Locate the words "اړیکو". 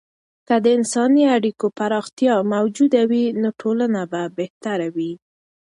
1.37-1.65